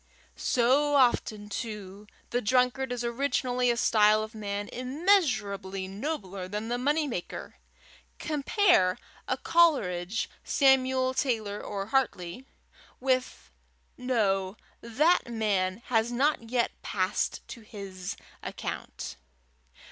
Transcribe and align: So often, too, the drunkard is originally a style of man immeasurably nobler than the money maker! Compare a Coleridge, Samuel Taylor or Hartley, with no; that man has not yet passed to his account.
So 0.35 0.95
often, 0.95 1.47
too, 1.47 2.07
the 2.31 2.41
drunkard 2.41 2.91
is 2.91 3.03
originally 3.03 3.69
a 3.69 3.77
style 3.77 4.23
of 4.23 4.33
man 4.33 4.67
immeasurably 4.69 5.87
nobler 5.87 6.47
than 6.47 6.69
the 6.69 6.79
money 6.79 7.07
maker! 7.07 7.57
Compare 8.17 8.97
a 9.27 9.37
Coleridge, 9.37 10.27
Samuel 10.43 11.13
Taylor 11.13 11.61
or 11.61 11.85
Hartley, 11.85 12.47
with 12.99 13.51
no; 13.95 14.57
that 14.81 15.29
man 15.31 15.83
has 15.85 16.11
not 16.11 16.49
yet 16.49 16.71
passed 16.81 17.47
to 17.49 17.61
his 17.61 18.17
account. 18.41 19.17